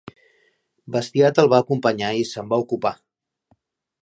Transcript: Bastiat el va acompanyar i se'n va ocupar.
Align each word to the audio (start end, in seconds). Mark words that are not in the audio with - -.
Bastiat 0.95 1.41
el 1.43 1.51
va 1.55 1.59
acompanyar 1.65 2.11
i 2.23 2.27
se'n 2.31 2.53
va 2.55 2.61
ocupar. 2.65 2.97